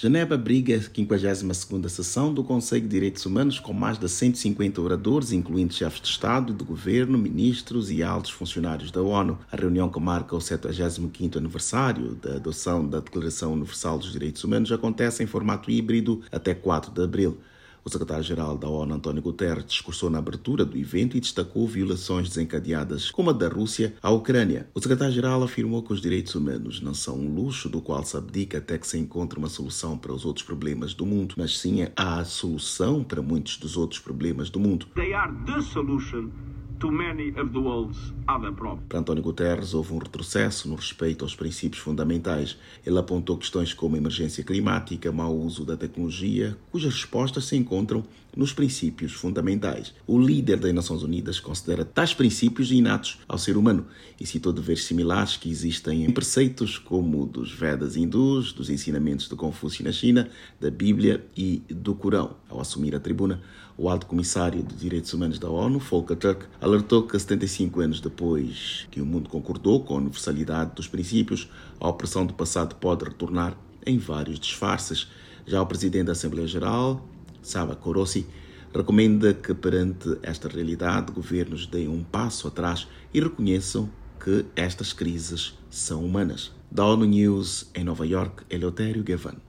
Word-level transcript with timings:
Genebra 0.00 0.34
abriga 0.34 0.74
a 0.74 0.78
52ª 0.78 1.86
sessão 1.90 2.32
do 2.32 2.42
Conselho 2.42 2.80
de 2.80 2.88
Direitos 2.88 3.26
Humanos 3.26 3.60
com 3.60 3.74
mais 3.74 3.98
de 3.98 4.08
150 4.08 4.80
oradores, 4.80 5.30
incluindo 5.30 5.74
chefes 5.74 6.00
de 6.00 6.08
Estado, 6.08 6.54
de 6.54 6.64
governo, 6.64 7.18
ministros 7.18 7.90
e 7.90 8.02
altos 8.02 8.30
funcionários 8.30 8.90
da 8.90 9.02
ONU. 9.02 9.38
A 9.52 9.56
reunião 9.56 9.90
que 9.90 10.00
marca 10.00 10.34
o 10.34 10.38
75º 10.38 11.36
aniversário 11.36 12.14
da 12.14 12.36
adoção 12.36 12.88
da 12.88 13.00
Declaração 13.00 13.52
Universal 13.52 13.98
dos 13.98 14.10
Direitos 14.10 14.42
Humanos 14.42 14.72
acontece 14.72 15.22
em 15.22 15.26
formato 15.26 15.70
híbrido 15.70 16.22
até 16.32 16.54
4 16.54 16.92
de 16.92 17.02
abril. 17.02 17.38
O 17.90 17.92
secretário-geral 17.92 18.56
da 18.56 18.68
ONU, 18.68 18.94
António 18.94 19.20
Guterres, 19.20 19.64
discursou 19.64 20.08
na 20.08 20.20
abertura 20.20 20.64
do 20.64 20.78
evento 20.78 21.16
e 21.16 21.20
destacou 21.20 21.66
violações 21.66 22.28
desencadeadas, 22.28 23.10
como 23.10 23.30
a 23.30 23.32
da 23.32 23.48
Rússia 23.48 23.94
à 24.00 24.10
Ucrânia. 24.10 24.68
O 24.72 24.80
secretário-geral 24.80 25.42
afirmou 25.42 25.82
que 25.82 25.92
os 25.92 26.00
direitos 26.00 26.36
humanos 26.36 26.80
não 26.80 26.94
são 26.94 27.18
um 27.18 27.34
luxo 27.34 27.68
do 27.68 27.80
qual 27.80 28.04
se 28.04 28.16
abdica 28.16 28.58
até 28.58 28.78
que 28.78 28.86
se 28.86 28.96
encontre 28.96 29.40
uma 29.40 29.48
solução 29.48 29.98
para 29.98 30.12
os 30.12 30.24
outros 30.24 30.46
problemas 30.46 30.94
do 30.94 31.04
mundo, 31.04 31.34
mas 31.36 31.58
sim 31.58 31.84
a 31.96 32.24
solução 32.24 33.02
para 33.02 33.20
muitos 33.20 33.56
dos 33.56 33.76
outros 33.76 33.98
problemas 33.98 34.50
do 34.50 34.60
mundo. 34.60 34.86
They 34.94 35.12
are 35.12 35.32
the 35.44 35.60
solution 35.60 36.30
to 36.78 36.92
many 36.92 37.30
of 37.30 37.50
the 37.50 37.58
world's. 37.58 38.12
Para 38.88 39.00
António 39.00 39.22
Guterres, 39.22 39.74
houve 39.74 39.92
um 39.92 39.98
retrocesso 39.98 40.68
no 40.68 40.76
respeito 40.76 41.24
aos 41.24 41.34
princípios 41.34 41.82
fundamentais. 41.82 42.56
Ele 42.86 42.98
apontou 42.98 43.36
questões 43.36 43.74
como 43.74 43.96
emergência 43.96 44.44
climática, 44.44 45.10
mau 45.10 45.36
uso 45.36 45.64
da 45.64 45.76
tecnologia, 45.76 46.56
cujas 46.70 46.94
respostas 46.94 47.46
se 47.46 47.56
encontram 47.56 48.04
nos 48.36 48.52
princípios 48.52 49.12
fundamentais. 49.12 49.92
O 50.06 50.18
líder 50.18 50.58
das 50.58 50.72
Nações 50.72 51.02
Unidas 51.02 51.40
considera 51.40 51.84
tais 51.84 52.14
princípios 52.14 52.70
inatos 52.70 53.18
ao 53.26 53.38
ser 53.38 53.56
humano 53.56 53.86
e 54.20 54.26
citou 54.26 54.52
deveres 54.52 54.84
similares 54.84 55.36
que 55.36 55.50
existem 55.50 56.04
em 56.04 56.10
preceitos 56.10 56.78
como 56.78 57.26
dos 57.26 57.52
Vedas 57.52 57.96
hindus, 57.96 58.52
dos 58.52 58.70
ensinamentos 58.70 59.28
de 59.28 59.34
Confúcio 59.34 59.84
na 59.84 59.90
China, 59.90 60.28
da 60.60 60.70
Bíblia 60.70 61.24
e 61.36 61.62
do 61.68 61.94
Corão. 61.94 62.36
Ao 62.48 62.60
assumir 62.60 62.94
a 62.94 63.00
tribuna, 63.00 63.42
o 63.76 63.88
alto 63.88 64.06
comissário 64.06 64.62
de 64.62 64.74
Direitos 64.74 65.12
Humanos 65.14 65.38
da 65.38 65.48
ONU, 65.48 65.78
Volker 65.78 66.16
Turk, 66.16 66.44
alertou 66.60 67.02
que 67.02 67.18
75 67.18 67.80
anos 67.80 68.00
depois 68.00 68.19
que 68.90 69.00
o 69.00 69.06
mundo 69.06 69.28
concordou 69.28 69.82
com 69.82 69.94
a 69.94 69.98
universalidade 69.98 70.74
dos 70.74 70.86
princípios, 70.86 71.48
a 71.80 71.88
opressão 71.88 72.26
do 72.26 72.34
passado 72.34 72.74
pode 72.74 73.04
retornar 73.04 73.56
em 73.86 73.98
vários 73.98 74.38
disfarces. 74.38 75.08
Já 75.46 75.62
o 75.62 75.66
presidente 75.66 76.06
da 76.06 76.12
Assembleia 76.12 76.46
Geral, 76.46 77.04
Saba 77.42 77.74
Korossi, 77.74 78.26
recomenda 78.74 79.32
que 79.32 79.54
perante 79.54 80.18
esta 80.22 80.48
realidade 80.48 81.12
governos 81.12 81.66
deem 81.66 81.88
um 81.88 82.04
passo 82.04 82.46
atrás 82.46 82.86
e 83.12 83.20
reconheçam 83.20 83.88
que 84.22 84.44
estas 84.54 84.92
crises 84.92 85.54
são 85.70 86.04
humanas. 86.04 86.52
Da 86.70 86.84
ONU 86.84 87.06
News 87.06 87.70
em 87.74 87.82
Nova 87.82 88.06
York, 88.06 88.44
Eleutério 88.50 89.02
Gavan. 89.02 89.40